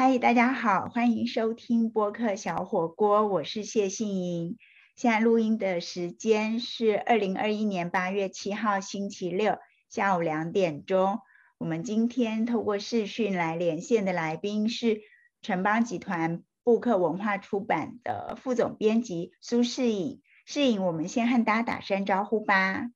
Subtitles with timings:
[0.00, 4.56] 嗨，大家好，欢迎收听播客小火锅，我是谢杏莹。
[4.94, 9.58] 现在录音的时间是二零二一年八月七号星期六
[9.88, 11.18] 下午两点钟。
[11.58, 15.00] 我们今天透过视讯来连线的来宾是
[15.42, 20.22] 城邦集团布克文化出版的副总编辑苏世颖。
[20.46, 22.88] 世颖，我们先和大家打声招呼吧。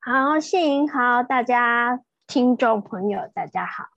[0.00, 3.93] 好，谢颖好，大家听众朋友大家好。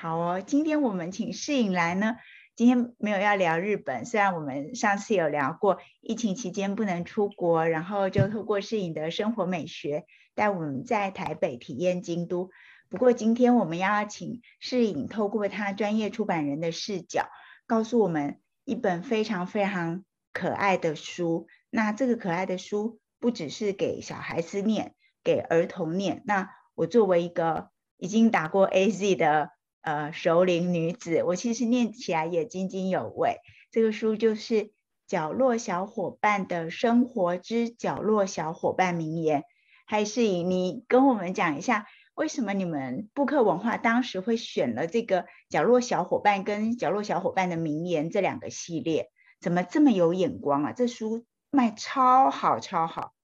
[0.00, 2.14] 好哦，今天我们请世颖来呢。
[2.54, 10.04] 今天没有要聊日本，虽然我们上次有聊过疫情期间不能出国，然后就透过世颖的生活美学
[10.36, 12.50] 带我们在台北体验京都。
[12.88, 17.28] 不过今天我们要请世颖透过他专业出版人的视角，
[17.66, 21.48] 告诉我们一本非常非常可爱的书。
[21.70, 26.22] 那这个可爱的书不只是给小孩子念，给儿童念。
[26.24, 29.50] 那我作为一个已经打过 AZ 的
[29.82, 33.38] 呃熟龄女子，我其实念起来也津津有味。
[33.70, 34.54] 这个书就是
[35.06, 39.40] 《角落小伙伴的生活之角落小伙伴名言》。
[39.86, 49.10] 还是以你跟我们讲一下，为什么你们布克文化当时会选了这个《角落小伙伴》跟《角落小伙伴的名言》这两个系列？
[49.40, 50.72] 怎么这么有眼光啊？
[50.72, 51.24] 这书。
[51.50, 53.14] 卖超好，超好。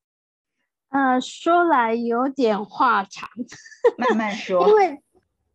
[0.89, 3.29] 呃，说来有点话长，
[3.99, 4.65] 慢慢说。
[4.71, 5.03] 因为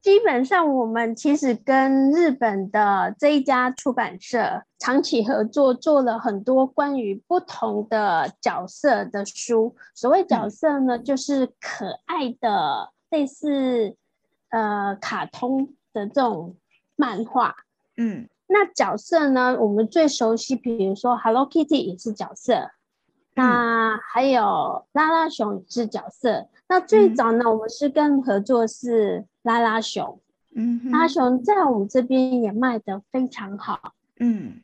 [0.01, 9.75] 基本上我们其实跟日本的这一家出版社长期合作，做了很多关于不同的角色的书。
[9.93, 13.95] 所谓角色呢，就是可爱的，类似
[14.49, 16.55] 呃卡通的这种
[16.95, 17.55] 漫画。
[17.97, 18.27] 嗯。
[18.51, 19.55] 那角色呢？
[19.59, 22.71] 我们最熟悉，比如说 Hello Kitty 也是角色，
[23.35, 26.47] 那还有拉拉熊也是角色。
[26.67, 30.19] 那最早呢，我们是跟合作是拉拉熊，
[30.55, 34.61] 嗯，拉拉熊在我们这边也卖得非常好，嗯。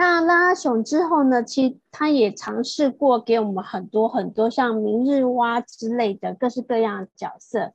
[0.00, 7.72] 那拉拉熊之后呢，其实他也尝试过给我们很多很多像明日蛙之类的各式各样的角色。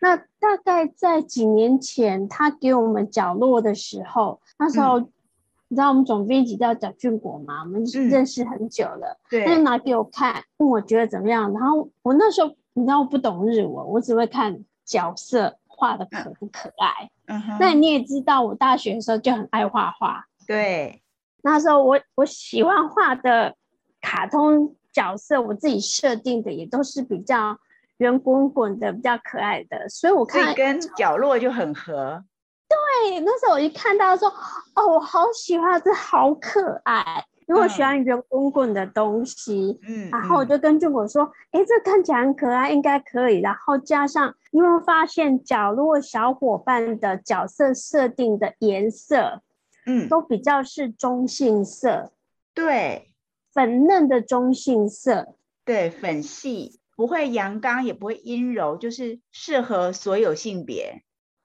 [0.00, 7.62] 那大概在几年前，他给我们角落的时候，那时候你知道我们总编辑叫蒋俊国嘛？
[7.64, 11.52] 我们认识很久了，对，他就拿给我看，问我觉得怎么样。
[11.52, 17.10] 然后我那时候你知道我不懂日文，我只会看角色画的可不可爱。
[17.26, 17.56] 嗯哼。
[17.60, 20.24] 那你也知道，我大学的时候就很爱画画。
[20.46, 21.02] 对。
[21.42, 23.54] 那时候我我喜欢画的
[24.00, 27.58] 卡通角色，我自己设定的也都是比较。
[27.98, 32.24] 圆滚滚的，比较可爱的，所以我看跟角落就很合。
[32.68, 34.28] 对，那时候我一看到说，
[34.74, 39.78] 哦，我好喜欢，这好可爱，因为我喜欢圆滚滚的东西。
[39.86, 43.40] 嗯，然后我就跟俊果说，哎，这看起来很可爱，应该可以。
[43.40, 49.42] 然后加上，因为发现角落小伙伴的角色设定的颜色，
[49.86, 52.12] 嗯，都比较是中性色，
[52.54, 53.12] 对，
[53.52, 56.80] 粉嫩的中性色，对，粉系。
[56.96, 61.02] 不会阳刚，也不会阴柔，就是适合所有性别。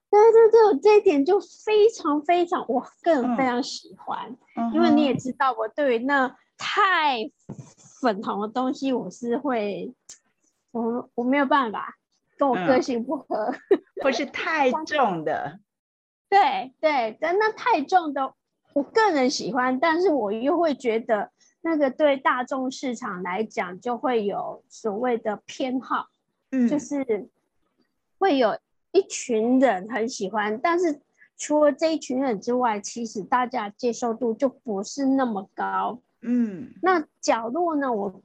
[0.10, 4.36] 对对对，这一点就非常非常，我个人非常喜欢。
[4.74, 7.32] 因为你也知道，我对于那太
[8.02, 9.94] 粉红的东西，我是会，
[10.72, 11.96] 我我没有办法，
[12.38, 13.54] 跟我个性不合，
[14.04, 15.60] 或是 太重的。
[16.30, 18.34] 对对，但那太重的，
[18.74, 21.32] 我个人喜欢，但是我又会觉得。
[21.62, 26.06] 那个对大众市场来讲，就会有所谓的偏好，
[26.52, 27.30] 嗯，就是
[28.18, 28.58] 会有
[28.92, 31.02] 一群人很喜欢，但是
[31.38, 36.74] 除了这一群人之外，其实大家接受度就不是那么高，嗯。
[36.82, 37.92] 那角落呢？
[37.92, 38.22] 我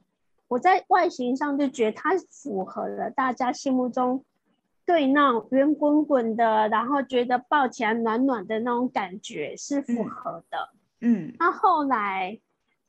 [0.47, 4.23] 我在外形上就觉得它符合了大家心目中
[4.85, 10.69] 对那种圆滚滚的，然后觉得抱起来暖暖的那种感觉是符合的，
[11.01, 11.33] 嗯。
[11.39, 12.39] 那后来。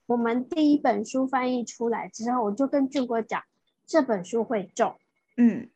[0.09, 3.43] 我们第一本书翻译出来之后，我就跟俊国讲，
[3.89, 4.95] 这本书会中，
[5.37, 5.69] 嗯，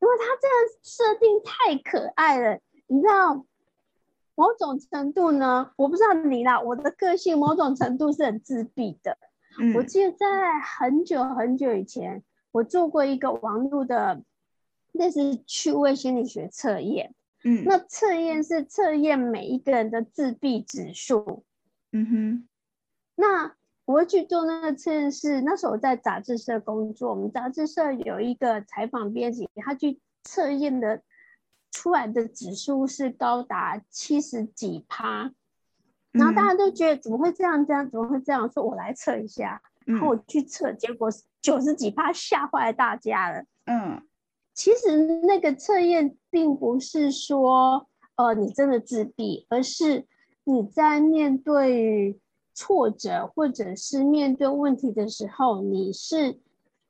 [0.00, 3.44] 因为他这个设定太可爱了，你知道，
[4.34, 9.18] 某种程度呢，我不知道你啦，我的个性某种程度是很自闭的。
[9.74, 14.22] 我记得在很久很久以前，我做过一个网络的，
[14.92, 17.14] 那是趣味心理学测验，
[17.44, 21.44] 嗯，那测验是测验每一个人的自闭指数，
[21.92, 22.48] 嗯哼，
[23.16, 23.59] 那。
[23.90, 31.02] 我会去做那个测验，是那时候我在杂志社工作，我们杂志社有一个采访编辑，他去测验的
[31.72, 35.32] 出来的指数是高达七十几趴，
[36.12, 37.66] 然后大家都觉得怎么会这样？
[37.66, 38.48] 这样怎么会这样？
[38.52, 41.10] 说我来测一下，然后我去测，结果
[41.42, 43.44] 九十几趴，吓坏大家了。
[43.66, 44.00] 嗯，
[44.54, 47.88] 其实那个测验并不是说。
[48.16, 50.04] 呃你真的自闭，而是
[50.44, 52.20] 你在面对
[52.54, 56.38] 挫折或者是面对问题的时候，你是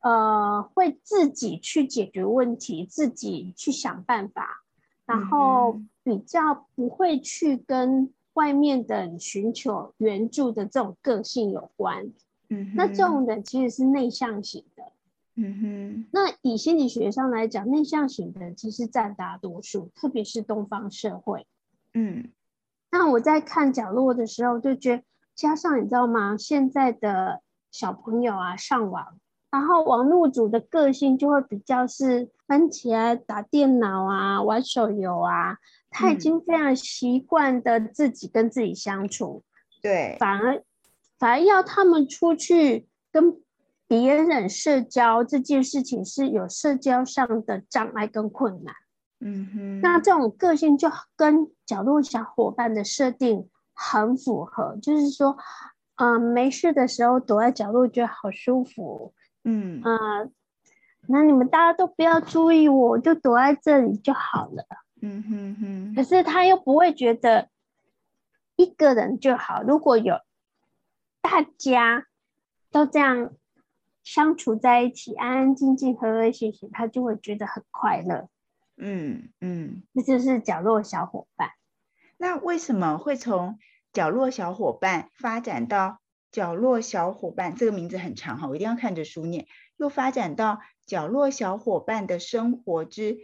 [0.00, 4.64] 呃会自己去解决问题，自己去想办法，
[5.06, 12.12] 然后比较不会去跟外面的寻求援助的这种个性有关。
[12.48, 14.84] 嗯，那这种人其实是内向型的。
[15.36, 21.46] 嗯哼，那以心理学上来讲，内向型的其实占大多数，特别是东方社会。
[21.94, 22.30] 嗯，
[22.90, 25.02] 那我在看角落的时候，就觉得
[25.34, 26.36] 加上你知道吗？
[26.36, 27.40] 现在的
[27.70, 29.18] 小朋友啊，上网，
[29.50, 35.58] 然后网络主的个性就会比较是翻起来打电脑啊，玩手游啊，
[35.90, 39.42] 他已经非常习惯的自己跟自己相处。
[39.82, 40.62] 对，反而
[41.18, 43.40] 反而要他们出去跟。
[43.90, 48.72] 别人社交这件事情是有社交上的障碍跟困难，
[49.18, 53.48] 嗯哼，那这种个性就跟角落小伙伴的设定
[53.82, 55.38] 很符合，就是说，
[55.96, 60.28] 嗯，没事的时候躲在角落觉得好舒服，嗯啊，
[61.08, 64.66] 那你们大家都不要注意我，就躲在这里就好了，
[65.00, 67.48] 嗯哼哼，可是他又不会觉得
[68.56, 70.16] 一个人就好，如果有
[71.22, 72.06] 大家
[72.70, 73.32] 都这样。
[74.02, 78.28] 相处在一起，安安静静、和和谐谐，他就会觉得很快乐。
[78.78, 81.50] 嗯嗯，这就是角落小伙伴。
[82.16, 83.58] 那为什么会从
[83.92, 86.00] 角落小伙伴发展到
[86.30, 89.46] 角落小伙伴这个名字很长哈，我一定要看着书念。
[89.76, 93.18] 又发展到角落小伙伴的生活之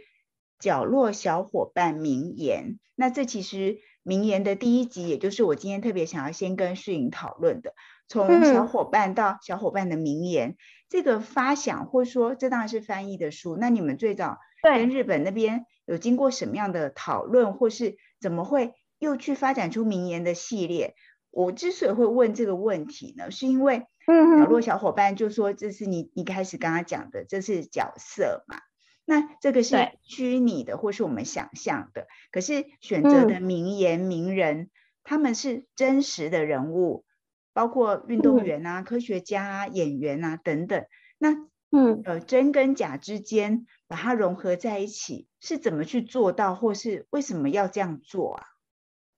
[0.59, 2.79] 角落小伙伴名言。
[2.95, 7.73] 那这其实名言的第一集，也就是我今天特别想要先跟世颖讨论的。
[8.09, 10.55] 从小伙伴到小伙伴的名言，
[10.89, 13.55] 这个发想或者说这当然是翻译的书。
[13.59, 20.95] 那你们最早跟日本那边有经过什么样的讨论，或是怎么会又去发展出名言的系列？
[21.31, 28.57] 我之所以会问这个问题呢，是因为角落小伙伴就说这是你一开始刚刚讲的，这是角色嘛？
[29.05, 34.69] 那这个是虚拟的或是我们想象的，可是选择的名言名人，
[35.03, 37.05] 他们是真实的人物。
[37.53, 40.85] 包括运动员啊、科学家啊、演员啊等等，
[41.17, 41.31] 那
[41.71, 48.43] 嗯呃真跟假之间把它融合在一起，是怎么去做到，或是为什么要这样做啊？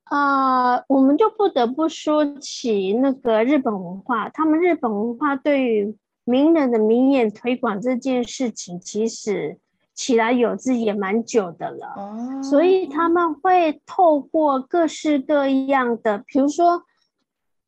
[0.10, 5.96] 啊，我们就不得不说起那个日本文化，他们日本文化对于
[6.26, 9.58] 名人的名言推广这件事情，其实
[9.94, 11.94] 起来有志也蛮久的了。
[11.98, 16.84] 哦，所以他们会透过各式各样的，比如说。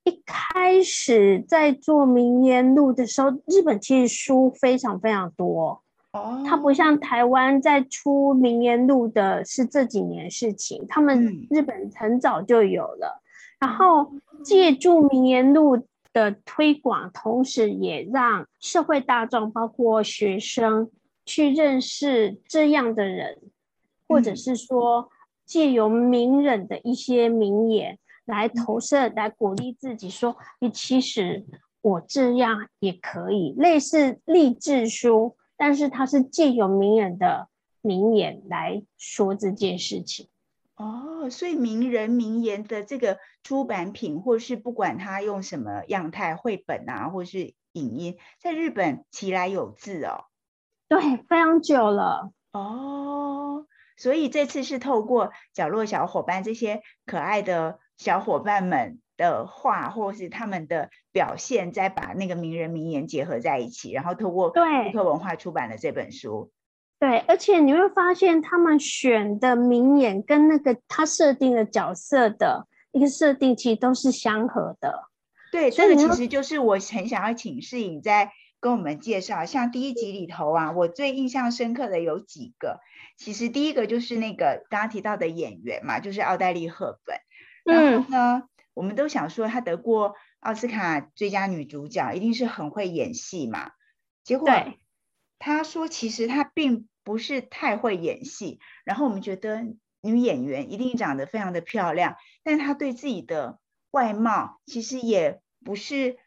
[0.03, 5.80] 一开始在做名言录的时候，日本其实书非常非常多
[6.13, 6.43] 哦。
[6.45, 13.21] 它不像台湾在出名言录的是这几年事情，他们日本很早就有了。
[13.59, 14.11] 然后
[14.43, 20.89] 借助名言录的推广，同时也让社会大众，包括学生
[21.25, 23.39] 去认识这样的人，
[24.07, 25.09] 或者是说
[25.45, 27.97] 借由名人的一些名言。
[28.25, 31.43] 来投射，来鼓励自己，说：“你其实
[31.81, 37.47] 我这样也可以。”类似励志书，但是他是借由名人的
[37.83, 40.27] 名言来说这件事情。
[40.75, 50.23] 哦，所以名人名言的这个出版品，或是不管他用什么样态，绘本啊，或是影音，在日本其来有字哦。
[50.87, 52.31] 对，非常久了。
[52.53, 57.77] 哦，所以这次是透过角落小伙伴这些可爱的。
[57.97, 66.51] 小伙伴们的话，或是他们的表现，再把那个名人名言结合在一起，然后透过对克文化出版的这本书。
[66.99, 75.07] 对，而且你会发现，他们选的名言跟那个他设定的角色的一个设定，其实都是相合的。
[75.51, 79.45] 对，这个其实就是我很想要请世颖在跟我们介绍。
[79.45, 82.79] 像第一集里头啊，我最印象深刻的有几个。
[83.17, 87.17] 其实第一个就是那个刚刚提到的演员嘛，就是奥黛丽·赫本。
[87.63, 93.71] 然后呢，我们都想说她得过奥斯卡最佳女主角，一定是很会演戏嘛。
[94.23, 94.49] 结果
[95.39, 98.59] 她说，其实她并不是太会演戏。
[98.83, 99.63] 然后我们觉得
[100.01, 103.59] 女演员一定长得非常的漂亮，但她对自己的
[103.91, 106.17] 外貌其实也不是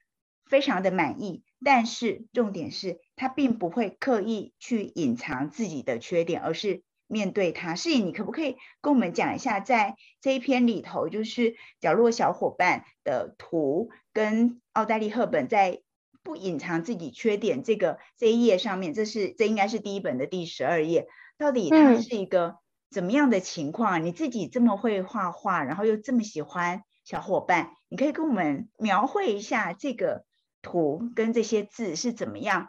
[0.45, 1.45] 非常的满意。
[1.65, 6.83] 但是重点是她并不会刻意去隐藏自己的缺点，而是。
[7.07, 15.83] 面对他，是颖，你可不可以跟我们讲一下，在这一篇里头，就是角落小伙伴的图跟奥黛丽·赫本在
[16.23, 21.07] 不隐藏自己缺点这个这一页上面，这是这应该是第一本的第十二页，
[21.37, 22.57] 到底它是一个
[22.91, 24.05] 怎么样的情况？
[24.05, 30.25] 你自己这么会画画，然后又这么喜欢小伙伴，你可以跟我们描绘一下这个
[30.63, 32.69] 图跟这些字是怎么样，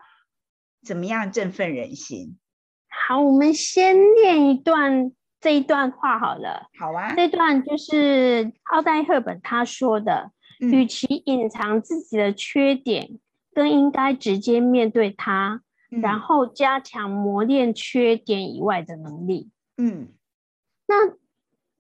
[0.86, 2.38] 怎么样振奋人心？
[3.08, 6.70] 好，我们先念一段这一段话好了。
[6.80, 13.20] 好啊，这段就是奥黛赫本他说的：，与其隐藏自己的缺点，
[13.54, 19.52] 更应该直接面对它，然后加强磨练缺点以外的能力。
[19.78, 20.08] 嗯，
[20.88, 21.14] 那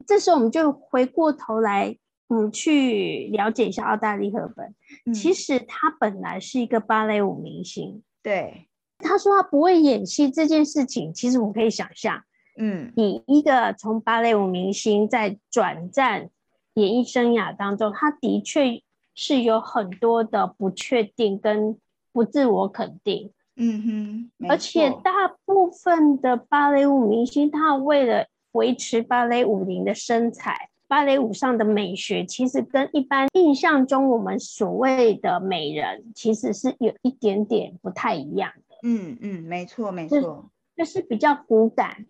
[0.06, 1.98] 这时候我们就回过头来，
[2.30, 4.76] 嗯，去了解一下奥黛丽·赫本。
[5.12, 8.04] 其实她本来是一个芭蕾舞明星。
[8.22, 8.68] 对。
[9.06, 12.24] 他说他不会演戏这件事情，其实我可以想象，
[12.58, 16.30] 嗯，以一个从芭蕾舞明星在转战
[16.74, 18.82] 演艺生涯当中，他的确
[19.14, 21.78] 是有很多的不确定跟
[22.12, 38.52] 不自我肯定，嗯哼，而且大部分的芭蕾舞明星，他为了维持芭蕾舞龄的身材，芭蕾舞上的美学，其实跟一般印象中我们所谓的美人，其实是有一点点不太一样。
[38.84, 42.06] 嗯嗯，没错没错，就是比较骨感，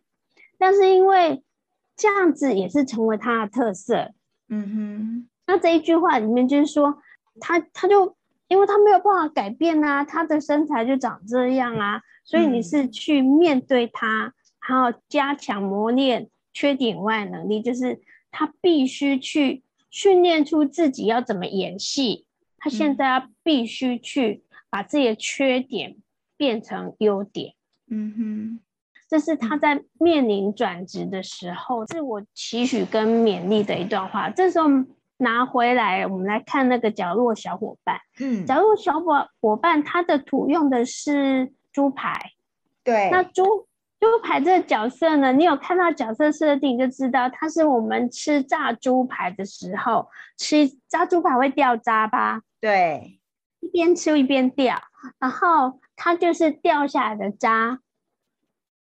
[0.58, 1.44] 但是因为
[1.96, 4.14] 这样子也是成为他的特色。
[4.50, 6.98] 嗯哼，那这一句话里面就是说，
[7.40, 8.16] 他他就
[8.48, 14.34] 因为他没有办法改变啊，他的身材就长这样啊，所以你是去面对他，
[14.68, 22.26] 然后加强磨练缺点外能力，就是他必须去训练出自己要怎么演戏，
[22.58, 25.98] 他现在要必须去把自己的缺点。
[26.38, 27.54] 变成优点，
[27.90, 28.60] 嗯哼，
[29.08, 34.30] 这是他在面临转职的时候，自我期许跟勉励的一段话。
[34.30, 34.68] 这时候
[35.18, 42.32] 拿回来，我们来看那个角落小伙伴，嗯，角落小伙伙伴，他的图用的是猪排，
[42.84, 43.68] 对，那猪
[44.00, 52.42] 猪排这个角色呢，你有看到角色设定就知道，他是我们吃炸猪排的时候，吃炸猪排会掉渣吧？
[52.60, 53.20] 对，
[53.62, 54.76] 一边吃一边掉，
[55.20, 55.80] 然后。
[55.98, 57.80] 它就是掉下来的渣，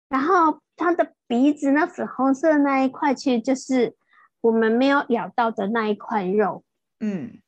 [0.08, 3.94] 然后它的鼻子那粉红色那一块，其实就是
[4.40, 6.64] 我们没有咬到的那一块肉。
[6.98, 7.40] 嗯，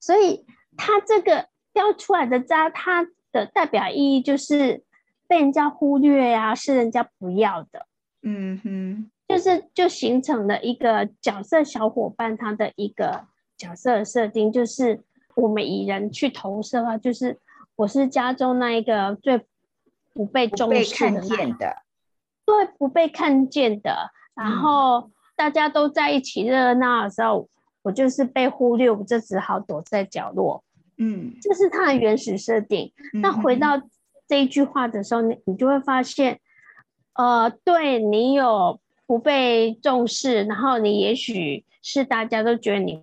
[0.00, 4.82] 所以它这个掉出来的渣，它的代表意义就是
[5.28, 7.86] 被人家忽略呀，是人家不要的。
[8.22, 13.26] 嗯哼，就是就形成了一个角色小伙伴，他的一个
[13.58, 15.02] 角色设定，就是
[15.34, 17.38] 我们以人去投射的话，就是。
[17.82, 19.44] 我是家中那一个最
[20.14, 21.10] 不被重视
[21.58, 21.82] 的，
[22.44, 24.12] 对，不被看见的。
[24.34, 27.48] 然后大家都在一起热闹的时候，
[27.82, 30.62] 我就是被忽略，我就只好躲在角落。
[30.96, 32.92] 嗯，这是他的原始设定。
[33.14, 33.82] 那回到
[34.28, 36.38] 这一句话的时候，你你就会发现，
[37.14, 43.02] 呃，对你有不被重视，然后你也许是大家都觉得你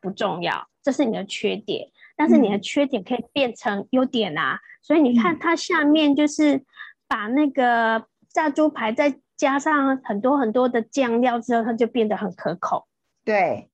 [0.00, 1.88] 不重要，这是你的缺点。
[2.20, 6.66] 但是你的缺点可以变成优点啊，所以你看它下面就是
[7.08, 12.86] 把那个炸猪排再加上很多很多的酱料之后，它就变得很可口。
[13.24, 13.70] 对，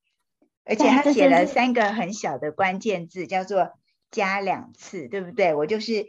[0.64, 3.72] 而且他写了三个很小的关键字，叫做
[4.12, 5.52] 加两次，对不对？
[5.52, 6.06] 我就是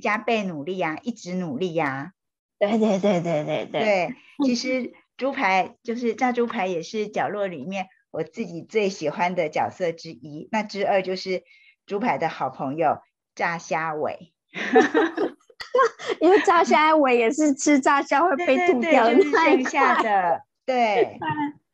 [0.00, 2.12] 加倍努力呀，一直努力呀。
[2.60, 3.80] 对对对对对对。
[3.80, 10.48] 对，其实猪排就是炸猪排，也是角落里面我自己最喜欢的角色之一。
[10.52, 11.42] 那之二就是。
[11.90, 13.00] 猪排的好朋友
[13.34, 14.32] 炸虾尾，
[16.20, 20.42] 因为炸虾尾也是吃炸虾会被吐掉的剩下的。
[20.64, 21.18] 对，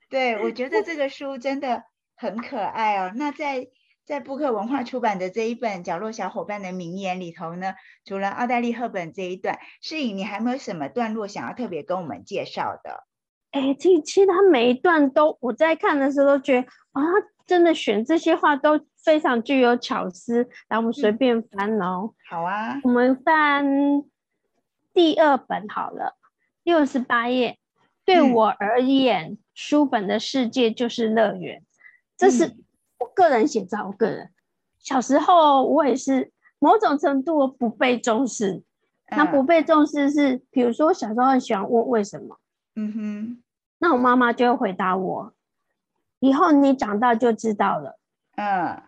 [0.08, 1.82] 对，我觉得这个书真的
[2.16, 3.12] 很可爱哦。
[3.14, 3.68] 那在
[4.06, 7.74] 在布克文化出版的这一本《角落小伙伴的名言》里头呢，
[8.06, 13.04] 除了奥黛丽·赫本这一段，诗颖，你还没有什么段落想要特别跟我们介绍的？
[13.50, 17.02] 哎，其其实他每一段都我在看的时候都觉得啊，
[17.46, 18.80] 真的选这些话都。
[19.06, 22.12] 非常具有巧思，来，我们随便翻哦。
[22.28, 23.64] 好啊，我们翻
[24.92, 26.16] 第二本好了，
[26.64, 27.56] 六十八页。
[28.04, 31.62] 对我而言，书本的世界就是乐园。
[32.16, 32.56] 这是
[32.98, 34.32] 我个人写照，我个人
[34.80, 38.64] 小时候我也是某种程度不被重视。
[39.08, 42.40] 那不被重视是，比如说我小时候很喜欢问为什么，
[42.74, 43.42] 嗯哼，
[43.78, 45.32] 那我妈妈就会回答我，
[46.18, 48.00] 以后你长大就知道了。
[48.34, 48.82] 嗯。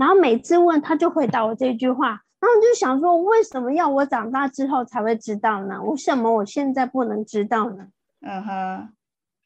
[0.00, 2.08] 然后每次问他就回答我这句话，
[2.40, 5.82] 然后就想说，为什么要我长大之后才会知道呢？
[5.82, 7.88] 为什么我现在不能知道呢？
[8.22, 8.88] 嗯哼，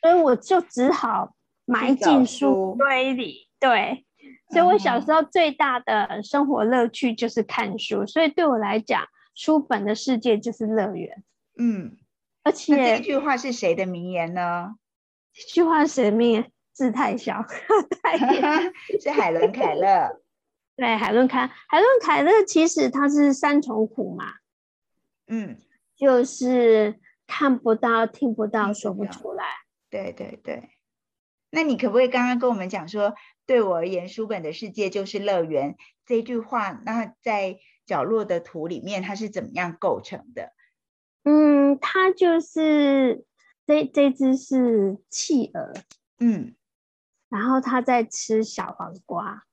[0.00, 1.34] 所以我就只好
[1.64, 3.49] 埋进书堆里。
[3.58, 4.06] 对，
[4.50, 9.02] 所以我小时候最大的生活乐趣就是看书，所以对我来讲，
[9.34, 11.25] 书本的世界就是乐园。
[11.58, 11.96] 嗯，
[12.44, 14.76] 而且这句话是谁的名言呢？
[15.32, 16.44] 这句话谁命？
[16.73, 17.44] 字太小，
[18.02, 18.18] 太
[19.00, 20.20] 是海伦凯勒。
[20.76, 24.34] 对，海伦凯海伦凯勒其实他是三重苦嘛，
[25.26, 25.56] 嗯，
[25.96, 29.44] 就是看不到、听不到、说不出来。
[29.88, 30.70] 对对对。
[31.50, 33.14] 那你可不可以刚刚跟我们讲说，
[33.46, 36.72] 对我而言，书本的世界就是乐园这句话？
[36.84, 40.52] 那在角落的图里面，它是怎么样构成的？
[41.22, 43.24] 嗯，它就是
[43.64, 45.72] 这这只是企鹅，
[46.18, 46.56] 嗯，
[47.28, 49.44] 然后它在吃小黄瓜，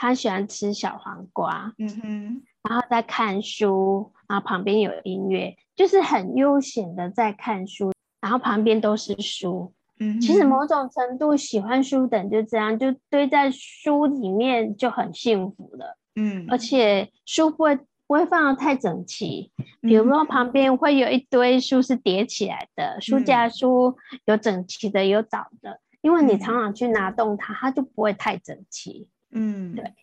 [0.00, 9.74] 它喜欢吃小黄瓜，嗯哼，然后在看书，然后旁边有音乐，就是很悠闲的在看书，然后旁边都是书。
[9.98, 15.98] 嗯，其实某种程度喜欢书的人就这样，就堆在书里面就很幸福了。
[16.14, 17.74] 嗯，而且书不会
[18.06, 19.50] 不会放的太整齐，
[19.80, 29.08] 比如说旁边会有一堆书是叠起来的，书架书有整齐的，有找的，因为你常常去拿动它，它就不会太整齐。
[29.30, 29.94] 嗯，对，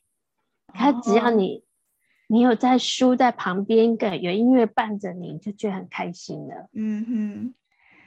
[0.68, 1.64] 他只要你
[2.28, 6.70] 你有在书在旁边，跟有音乐伴着你，就觉得很开心了。
[6.74, 7.54] 嗯哼。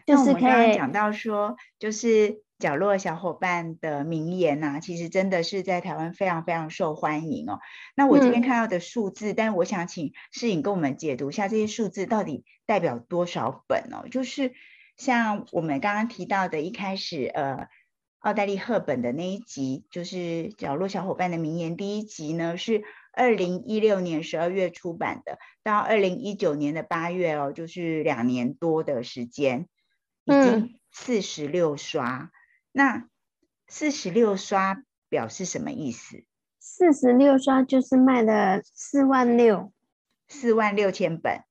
[0.06, 7.60] 就是刚刚讲到说，就是角落小伙伴的名言呐，其实真的是在台湾非常非常受欢迎哦。
[7.94, 14.08] 那我这边看到的数字，但我想请诗颖跟我们解读一下这些数字到底代表多少本哦。
[14.10, 14.54] 就是
[14.96, 17.68] 像我们刚刚提到的，一开始呃，
[18.20, 22.82] 奥黛丽赫本的那一集，就是角落小伙伴的名言第一集呢，是
[23.12, 29.68] 二零一六年十二月出版的，到二零一九年的八月哦，就是两年多的时间。
[30.24, 32.30] 已经四十六刷，
[32.70, 33.08] 那
[33.66, 36.22] 四十六刷表示什么意思？
[36.58, 39.72] 四十六刷就是卖了四万六，
[40.28, 41.44] 四万六千本。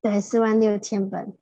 [0.00, 1.36] 对，四万六千本，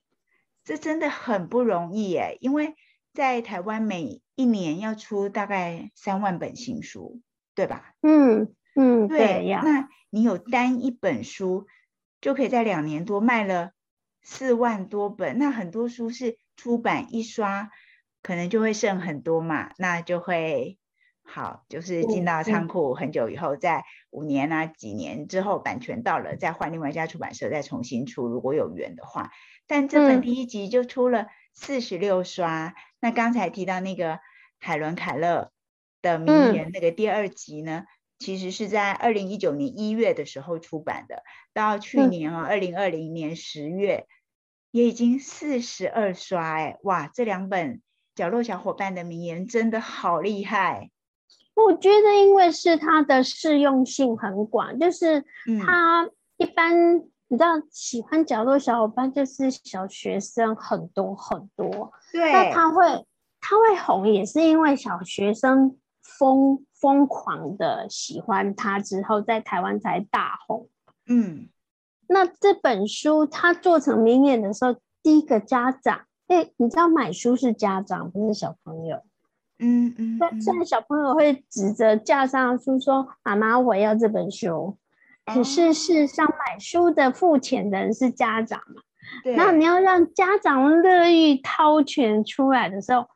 [0.65, 2.37] 这真的很不容易耶！
[2.41, 2.75] 因为
[3.13, 7.21] 在台湾每一年要出大概三万本新书，
[7.55, 7.95] 对吧？
[8.03, 9.63] 嗯嗯，对呀。
[9.65, 11.67] 那你有单一本书
[12.21, 13.73] 就可以在两年多卖了
[14.23, 16.39] 四万多本，那很多书是。
[16.55, 17.71] 出版一刷，
[18.23, 20.79] 可能就会剩很多嘛，那就会
[21.25, 29.31] 好，就是进到仓库很久以后，在五年啊几年之后，版权到了，再换另外一家出版社再重新出，如果有缘的话。
[29.67, 34.19] 但这本第一集就出了四十六刷，那刚才提到那个
[34.59, 35.51] 海伦凯勒
[36.01, 37.85] 的名言，那个第二集呢，
[38.19, 44.07] 其实是在二零一九年一月的时候出版的，到去年啊二零二零年十月。
[44.75, 47.07] 也已经四十二刷哎，哇！
[47.07, 47.83] 这两本
[48.15, 50.89] 角落小伙伴的名言真的好厉害。
[51.53, 55.27] 我觉得，因为是它的适用性很广，就是
[55.63, 61.91] 它一般你知道，喜欢角落小伙伴就是小学生很多很多。
[62.13, 62.31] 对。
[62.31, 63.07] 那他会
[63.41, 70.69] 他会红，也是因为小学生疯疯狂的喜欢他之后，在台湾才大红。
[71.07, 71.49] 嗯。
[72.07, 78.99] 那这本书他做成名演的时候，第一个家长，哎，你知道买书是家长，不是小朋友。
[79.59, 80.19] 嗯嗯。
[80.19, 84.77] 那现在小朋友会指着架上的书说：“妈妈，我要这本书。”
[85.27, 88.83] 可是事实上，买书的付钱的人是家长嘛？
[89.23, 89.37] 对。
[89.37, 93.07] 那你要让家长乐意掏钱出来的时候，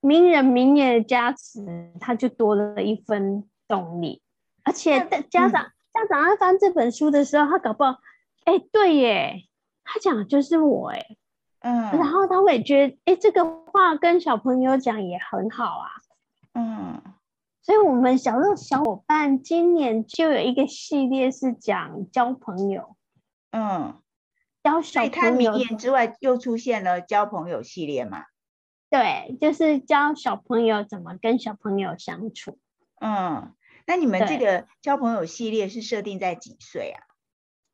[0.00, 4.22] 名人名言的加持，他就多了一分动力。
[4.62, 5.00] 而且，
[5.30, 7.96] 家长家长在翻这本书的时候，他搞不好。
[8.44, 9.42] 哎，对耶，
[9.82, 11.04] 他讲的就是我哎，
[11.60, 15.90] 嗯，然后他会觉得，哎，这个话跟小朋友讲也很好啊，
[16.54, 17.02] 嗯，
[17.66, 22.94] 所以我们小乐小伙伴今年就有一个系列是讲交朋友，
[23.50, 24.00] 嗯，
[24.62, 28.26] 交小朋友之外又出现了交朋友系列嘛？
[28.88, 32.56] 对，就是教小朋友怎么跟小朋友相处。
[33.00, 33.52] 嗯，
[33.84, 37.02] 那你们这个交朋友系列是设定在几岁啊？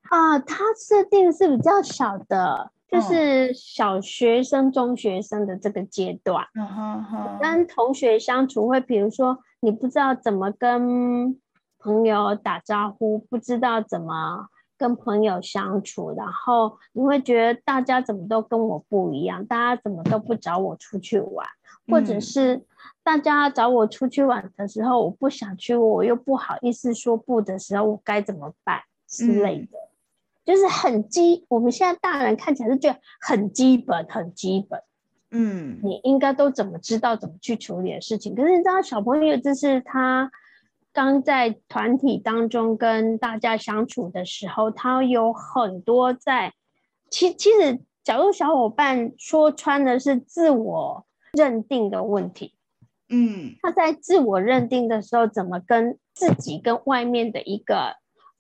[0.08, 6.46] 啊，它设定是比较小的，就是小学生、中学生的这个阶段。
[6.54, 11.40] 嗯哼哼，跟同学相处会，比如说你不知道怎么跟
[11.78, 21.46] 朋友打招呼，不知道怎么跟朋友相处，然后你会觉得大家怎么都跟我不一样，大家怎么都不找我出去玩，
[21.86, 22.64] 或者是
[23.04, 29.78] 大家找我出去玩的时候，我不想去，我又不好意思说不的时候，我该怎么办之类的。
[30.44, 34.82] 就是很基，我们现在大人看起来是觉得很基本，很基本。
[35.32, 38.34] 嗯，你应该都怎么知道怎么去处理的事情？
[38.34, 40.30] 可是你知道，小朋友就是他
[40.92, 46.52] 刚在团体当中跟大家相处的时候，他有很多在。
[47.10, 52.54] 其其实，假如小伙伴说穿的是自我认定的问题。
[53.08, 57.96] 嗯，他在自我认定的时候，怎么跟自己跟外面的一个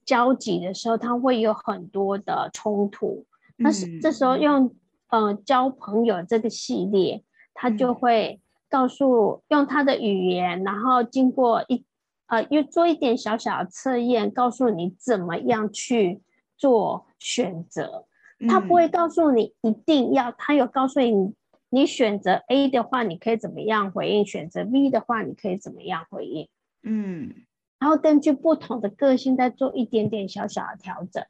[0.06, 3.26] 交集的时候，他会有很多的冲突。
[3.56, 4.74] 那是这时候用
[5.12, 7.22] 呃交朋友这个系列，
[7.54, 11.84] 他就会告诉用他的语言，然后经过一
[12.26, 16.20] 呃又做一点小小的测验，告诉你怎么样去
[16.56, 18.06] 做选择。
[18.48, 21.34] 他不会告诉你一定要，他有告诉你。
[21.74, 24.26] 你选择 A 的话，你可以怎么样回应？
[24.26, 26.46] 选择 B 的话，你可以怎么样回应？
[26.82, 27.32] 嗯，
[27.78, 31.24] 然后根据不同的个性再做一点点小小的调整。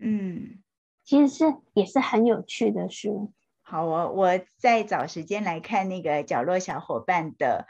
[0.00, 0.58] 嗯，
[1.04, 3.32] 其实是也是很有趣的书。
[3.62, 7.66] 好，我我再找时间来看那个角落小伙伴的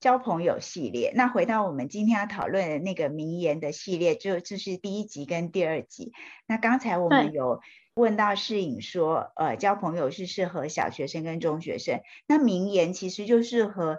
[0.00, 1.12] 交朋友系列。
[1.14, 6.12] 那回到我们今天要讨论的那个名言的系列，就就是第一集跟第二集。
[6.46, 7.60] 那刚才我们有。
[7.94, 13.98] 问到世颖说，呃，交朋友是适合小学生跟中学生，那名言其实就适合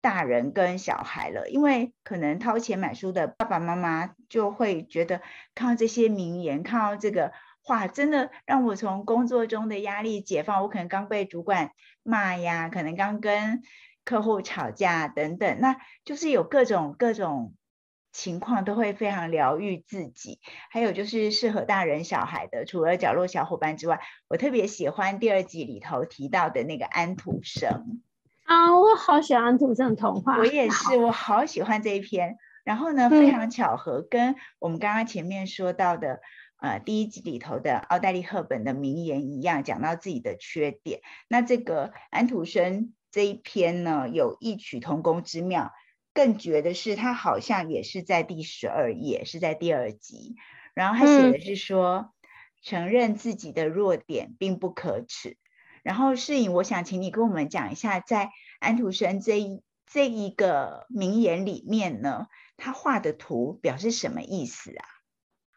[0.00, 5.20] 大人跟小孩了，因为可能掏钱买书的爸爸妈妈就会觉得，
[5.52, 7.32] 看到这些名言，看到这个
[7.64, 10.62] 话，真的让我从工作中的压力解放。
[10.62, 11.70] 我可能刚被主管
[12.02, 13.62] 骂呀，可能刚跟
[14.04, 17.54] 客户吵架等等，那就是有各种各种。
[18.16, 20.38] 情况都会非常疗愈自己，
[20.70, 22.64] 还有就是适合大人小孩的。
[22.64, 23.98] 除了角落小伙伴之外，
[24.28, 28.00] 我特别喜欢第二集里头提到的那个安徒生
[28.44, 30.38] 啊，我好喜欢安徒生童话。
[30.38, 32.38] 我也是，我好喜欢这一篇。
[32.62, 36.20] 然后呢，非常巧合，跟我们刚刚前面说到的
[36.64, 41.02] 呃第一集里头的奥黛丽赫本的名言一样，讲到自己的缺点。
[41.28, 45.72] 那这个安徒生这一篇呢，有异曲同工之妙。
[46.14, 50.36] 更绝的是，他好像也是在第十二页，是在第二集。
[50.72, 52.14] 然后他写的是说，
[52.62, 55.36] 承认自己的弱点并不可耻。
[55.82, 64.93] 然后世颖，我想请你跟我们讲一下，在安徒生这一这一个名言里面呢，他画的图表示什么意思啊？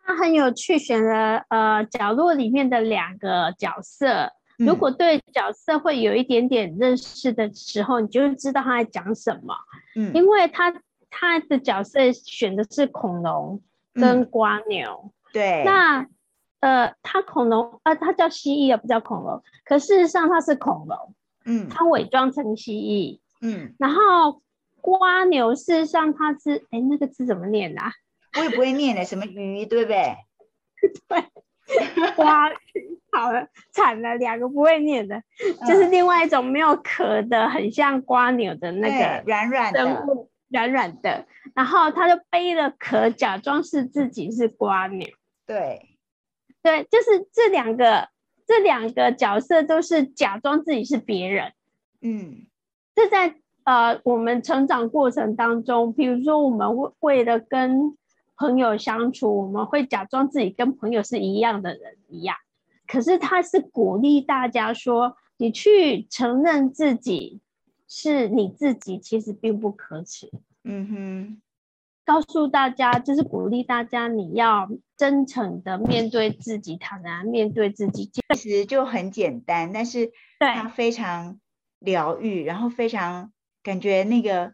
[0.08, 4.32] 他很有趣，选了呃角落里面的两个角色。
[4.58, 9.54] 如果对角色会有一点点认识的时候，你就知道他在讲什么。
[9.98, 10.74] 嗯，因为他
[11.10, 13.62] 他的角色选的是恐龙
[13.94, 15.12] 跟瓜牛。
[15.34, 15.66] 对。
[15.66, 16.08] 那
[16.62, 19.44] 呃，他恐龙啊，他叫蜥蜴啊，不叫恐龙。
[19.66, 21.14] 可事实上他是恐龙。
[21.44, 21.68] 嗯。
[21.68, 23.20] 他伪装成蜥蜴。
[23.42, 23.76] 嗯。
[23.78, 24.42] 然后
[24.80, 27.92] 瓜牛事实上他是哎，那个字怎么念啊？
[28.38, 30.16] 我也不会念的，什么鱼对不对？
[31.08, 32.12] 对。
[32.16, 32.50] 瓜。
[33.10, 35.24] 好了，惨了，两个不会念的，
[35.68, 41.26] 就是另外一种没有壳的，很像瓜牛的那个软软的，软软的。
[41.56, 45.08] 然后他就背了壳，假装是自己是瓜牛。
[45.48, 45.98] 对，
[46.62, 48.10] 对，就是这两个，
[48.46, 51.54] 这两个角色都是假装自己是别人。
[52.02, 52.46] 嗯，
[52.94, 57.98] 这在呃我们成长过程当中，比如说我们为为了跟
[58.38, 62.38] 朋友相处，我们会假装自己跟朋友是一样的人一样。
[62.88, 67.42] 可是他是鼓励大家说，你去承认自己
[67.88, 70.32] 是你自己，其实并不可耻。
[70.64, 71.42] 嗯哼，
[72.06, 78.10] 告诉大家，就是鼓励大家，你要真诚的面对自己，坦然面对自己。
[78.36, 81.40] 其实就很简单，但是它非常
[81.80, 84.54] 疗愈，然后非常感觉那个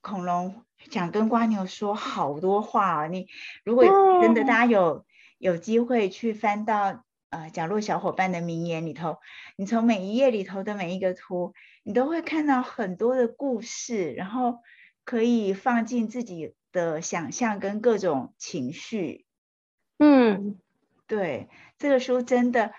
[0.00, 3.06] 恐龙想跟瓜牛说好多话啊。
[3.06, 3.28] 你
[3.64, 3.84] 如果
[4.20, 5.04] 真的大家有
[5.38, 7.04] 有机会去翻到。
[7.32, 9.16] 呃，角落小伙伴的名言里头，
[9.56, 14.58] 你从每一页里头的每一个图，你都会看到很多的故事，然后
[15.06, 19.24] 可以放进自己的想象跟各种情绪。
[19.98, 20.58] 嗯，
[21.06, 22.74] 对，这个书真的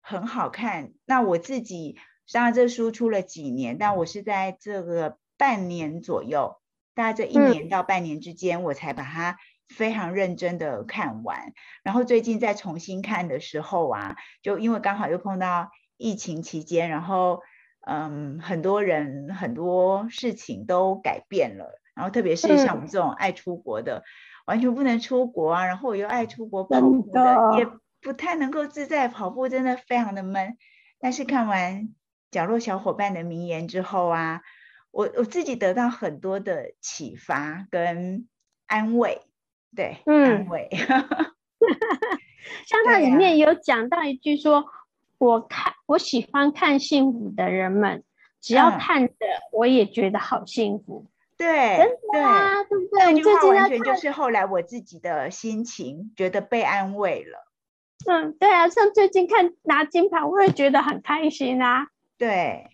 [0.00, 0.92] 很好看。
[1.04, 1.98] 那我自己，
[2.30, 6.60] 当然这书出了几年，但我是在这个半年左右，
[6.96, 9.36] 大概这一年到半年之间，我才把它。
[9.68, 17.40] 非常认真的看完，然后最近在重新看的时候啊，就因为刚好又碰到疫情期间，然后
[17.84, 24.04] 嗯，很多人很多事情都改变了，然后特别是像我们这种爱出国的，
[24.46, 27.66] 完全不能出国啊，然后我又爱出国跑步的，也
[28.00, 30.56] 不太能够自在跑步，真的非常的闷。
[31.00, 31.88] 但是看完
[32.30, 34.42] 角落小伙伴的名言之后啊，
[34.96, 38.26] 我我自己得到很多的启发跟
[38.66, 39.20] 安慰。
[39.74, 40.70] 对，安慰。
[42.66, 44.64] 像它里面有讲到一句说
[45.18, 48.04] ：“我看我喜欢看幸福的人们，
[48.40, 49.14] 只要看着
[49.52, 51.04] 我也觉得好幸福。”
[51.36, 53.14] 对，真的啊，对不对？
[53.16, 57.52] 这句话完全就是后来我自己的心情，觉得被安慰了。
[58.06, 61.88] 嗯，对啊，像最近看拿金牌，我也觉得很开心啊。
[62.16, 62.70] 对，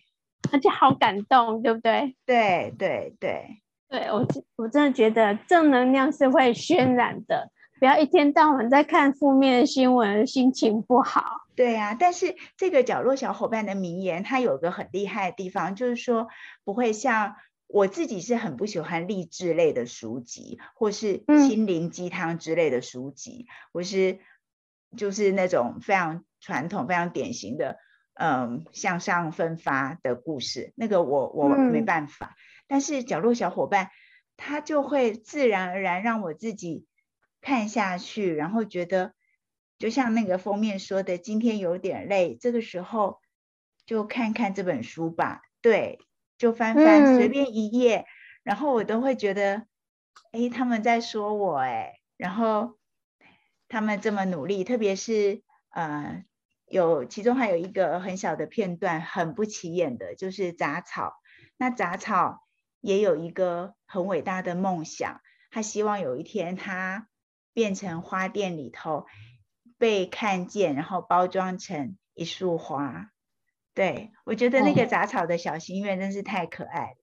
[0.50, 2.16] 而且好感动，对不对？
[2.26, 4.26] 对 对对，对我
[4.56, 11.42] 我真的觉得正能量是会渲染的，不要一天到晚在看负面的新闻，心情不好。
[11.54, 16.28] 对呀，但是这个角落小伙伴的名言，它有个很厉害的地方，就是说
[16.64, 24.18] 不会像我自己是很不喜欢励志类的书籍，或是心灵鸡汤之类的书籍，或是
[24.96, 27.76] 就是那种非常传统、非常典型的。
[28.14, 32.36] 嗯，向上分发的故事，那个我我没办法。
[32.66, 33.90] 但是角落小伙伴，
[34.36, 36.86] 他就会自然而然让我自己
[37.40, 39.14] 看下去，然后觉得
[39.78, 43.20] 就像那个封面说的，今天有点累，这个时候
[43.86, 45.40] 就看看这本书吧。
[45.62, 45.98] 对，
[46.36, 48.04] 就翻翻随便一页，
[48.42, 49.66] 然后我都会觉得，
[50.32, 52.76] 哎，他们在说我，哎，然后
[53.68, 56.24] 他们这么努力，特别是呃。
[56.72, 61.12] 有，其中还有一个很小的片段，很不起眼的，就是杂草。
[61.58, 62.46] 那杂草
[62.80, 67.08] 也有一个很伟大的梦想，他希望有一天他
[67.52, 69.04] 变成花店里头
[69.76, 73.10] 被看见，然后包装成一束花。
[73.74, 76.96] 对我觉得那个杂草的小心愿真是太可爱了。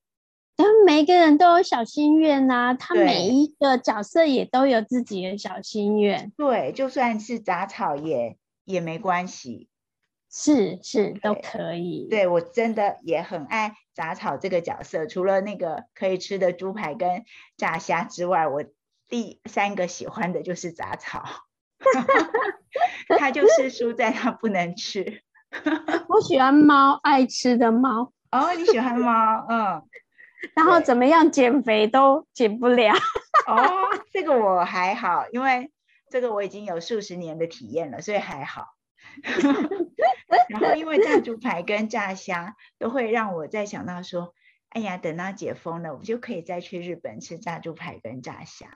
[0.56, 6.32] 但每个人都有小心愿呐，他每一个角色也都有自己的小心愿。
[6.36, 8.36] 对，就算是杂草也。
[8.70, 9.68] 也没关系，
[10.30, 12.06] 是是都可以。
[12.08, 17.24] 对我真的也很爱杂草这个角色，除了那个可以吃的猪排跟
[17.56, 18.64] 炸虾之外，我
[19.08, 21.24] 第三个喜欢的就是杂草。
[23.18, 25.22] 它就是输在它不能吃。
[26.08, 28.12] 我喜欢猫，爱吃的猫。
[28.30, 29.82] 哦，你喜欢猫，嗯。
[30.54, 32.94] 然后怎么样减肥都减不了。
[33.46, 33.58] 哦，
[34.12, 35.70] 这个我还好，因为。
[36.10, 38.66] 这个我已经有数十年的体验了，所以还好。
[40.48, 44.34] 然后因为炸猪排跟炸虾都会让我在想到说，
[44.68, 48.68] 哎呀，等到解封了，我就可以再去日本吃炸猪排跟炸虾。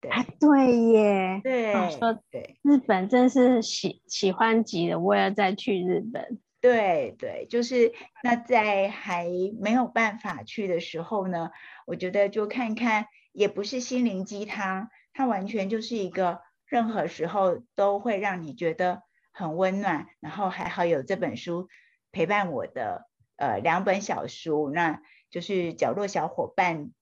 [0.00, 6.40] 对啊，对耶，对，说对，日本真是喜喜欢极了，我要再去日本。
[6.60, 7.92] 对对，就是
[8.22, 9.28] 那在还
[9.60, 11.50] 没有办法去的时候呢，
[11.86, 16.40] 我觉得就看看，也不是心灵鸡汤，它完全就是一个。
[16.72, 21.68] 任何时候都会让你觉得很温暖，然后还好有这本书
[22.12, 26.92] 陪伴我的，呃，两本小书，那就是角落小伙伴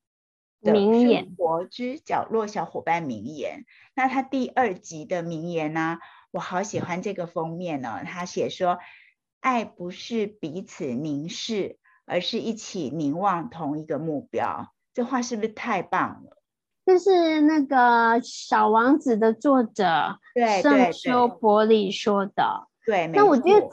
[0.61, 3.65] 的生活之角落小伙伴名言。
[3.95, 6.01] 那他第二集的名言呢，
[6.33, 8.81] 我好喜欢这个封面呢，他写说，
[9.39, 14.75] 爱不是彼此凝视，而是一起凝望同一个目标。
[14.93, 16.40] 这话是不是太棒了？
[16.91, 20.19] 这是那个小王子的作者
[20.61, 22.67] 圣修伯里说的。
[22.85, 23.69] 对，那我觉得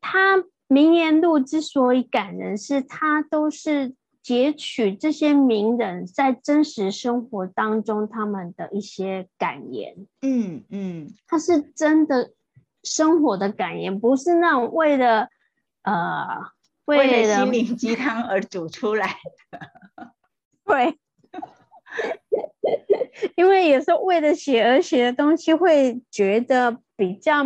[0.00, 10.06] 他名言录之所以感人，是他都是截取这些名人在真实生活当中他们的一些感言。
[10.22, 12.32] 嗯嗯，他是真的
[12.82, 15.28] 生活的感言，不是那种为了
[15.82, 16.26] 呃
[16.86, 19.18] 为了心灵鸡汤而煮出来
[19.50, 19.60] 的。
[20.64, 20.98] 对。
[23.36, 27.42] 因为有时候为了写而写的东西，会觉得比较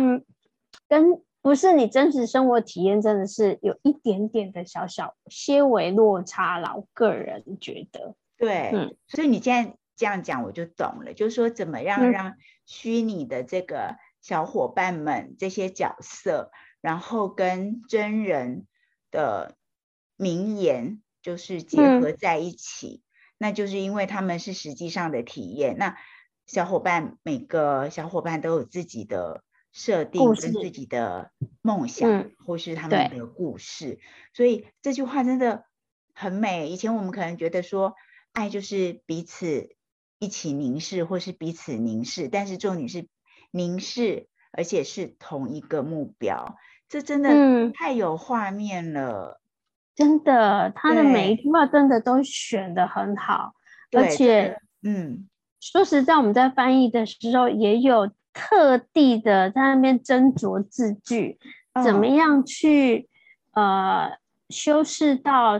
[0.87, 6.75] 跟不是你真实生活体验，真的是有一点点的小小些微落差啦。
[6.75, 18.65] 我个人觉得，对，嗯，所以你现在这样讲，我就懂了，就是说怎么样让虚拟的这个小伙伴们这些角色，然后跟真人
[19.11, 19.55] 的
[20.17, 23.03] 名言就是结合在一起。
[23.37, 25.77] 那就是因为他们是实际上的体验。
[25.77, 25.97] 那
[26.47, 33.99] 小伙伴每个小伙伴都有自己的设定跟自己的梦想，或是他们的故事。
[34.33, 35.65] 所以这句话真的
[36.13, 36.69] 很美。
[36.69, 37.95] 以前我们可能觉得说，
[38.31, 39.75] 爱就是彼此
[40.19, 42.29] 一起凝视，或是彼此凝视。
[42.29, 43.07] 但是重点是
[43.51, 46.57] 凝视，而且是同一个目标。
[46.87, 49.41] 这真的太有画面了。
[49.95, 53.53] 真的，他的每一句话真的都选的很好，
[53.93, 55.27] 而且，嗯，
[55.61, 61.39] 说实在，我们在翻译的时候也有特地的在那边斟酌字句，
[61.83, 63.07] 怎么样去
[63.53, 64.11] 呃
[64.49, 65.59] 修饰到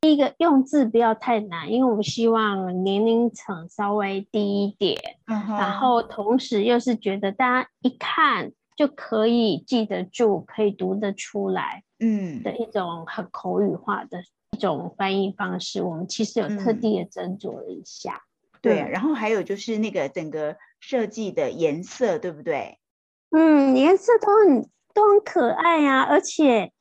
[0.00, 11.82] 第一个用字不要太难，因为我们希望年龄层稍微低一点，然后同时又是觉得大家一看就可以记得住，可以读得出来。
[11.98, 18.22] 嗯，的一种很口语化的一种翻译方式，我们其实有特地的斟酌了一下。
[18.60, 22.78] 对，然后还有就是那个整个设计的颜色，对不对？
[23.30, 26.72] 嗯，颜色都很都很可爱呀，而且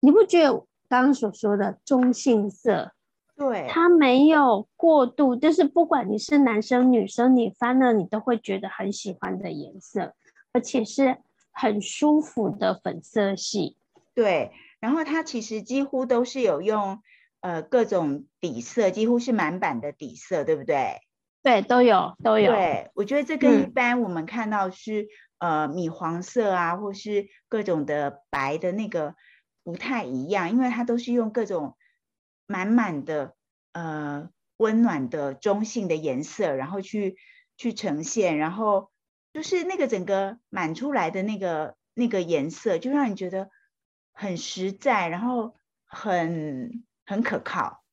[0.00, 0.52] 你不觉得
[0.88, 2.92] 刚刚所说的中性色，
[3.36, 10.14] 对，它没有过度，就是不管你是男生女生，你翻了你都会觉得很喜欢的颜色，
[10.52, 11.18] 而且是
[11.60, 13.76] 很舒服的粉色系。
[14.14, 17.02] 对，然后它其实几乎都是有用
[17.40, 21.00] 呃各种底色，几乎是满版的底色，对不对？
[21.42, 22.52] 对，都有都有。
[22.52, 29.14] 对，我觉得这跟一般我们看到是呃米黄色啊，或是各种的白的那个
[29.64, 31.76] 不太一样，因为它都是用各种
[32.46, 33.34] 满满的
[33.72, 37.16] 呃温暖的中性的颜色，然后去
[37.56, 38.90] 去呈现，然后
[39.32, 43.50] 就是那个整个满出来的那个那个颜色，就让你觉得。
[44.20, 45.54] 很实在，然后
[45.86, 47.84] 很很可靠，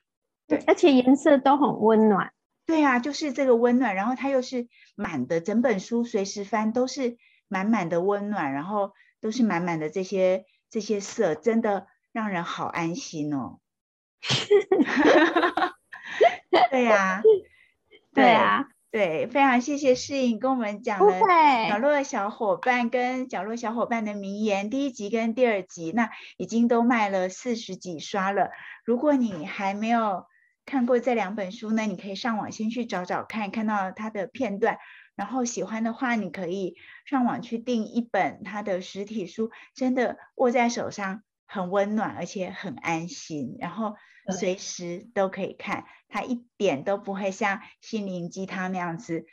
[0.47, 2.33] 对，而且颜色都很温暖。
[2.65, 7.17] 对啊，就是这个温暖，然后它又是满的，整本书随时翻都是
[7.47, 13.59] 满满的温暖，然后都是满满的这些这些色，真的让人好安心哦。
[16.71, 17.21] 对呀，
[18.15, 18.65] 对啊。
[18.95, 21.19] 对，非常谢谢适应跟我们讲了
[21.67, 28.51] 角落的小伙伴跟角落小伙伴的名言，第一集跟第二集，那已经都卖了四十几刷了。
[28.85, 30.23] 如果你还没有
[30.65, 34.77] 看过这两本书呢，你可以上网先去找找看，看到它的片段，
[35.17, 43.95] 然后喜欢的话，你可以上网去订一本它的实体书，真的握在手上很温暖，而且很安心，然后。
[44.39, 49.27] 随时都可以看，它一点都不会像心灵鸡汤那样子，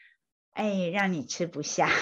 [0.53, 1.89] 哎，让你吃不下。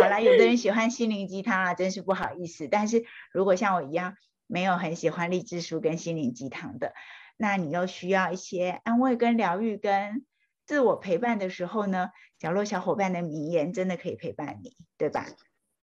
[0.00, 2.66] 好了，有的人喜欢心灵鸡汤啊，真是不好意思。
[2.66, 4.16] 但是如果像我一样
[4.48, 6.92] 没有很喜欢励志书跟心灵鸡汤的，
[7.36, 10.26] 那你又需要一些安慰跟疗愈跟
[10.64, 15.24] 自我陪伴的时候呢，角落小伙伴的名言真的可以陪伴你，对吧？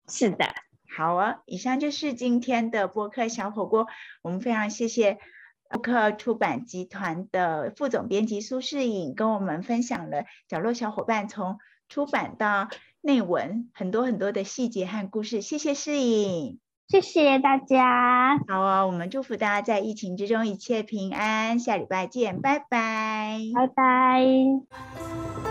[0.09, 0.53] 是的。
[0.97, 3.87] 好啊，以上就是今天的播客小火锅。
[4.23, 5.19] 我们非常谢谢
[5.69, 11.59] 播客出版集团的副总编辑苏世颖，跟我们分享了角落小伙伴从
[11.91, 12.69] 出版到
[13.03, 15.43] 内文很多很多的细节和故事。
[15.43, 18.39] 谢谢世颖，谢谢大家。
[18.49, 21.59] 好啊，我们祝福大家在疫情之中一切平安。
[21.59, 25.46] 下礼拜见，拜拜，拜拜。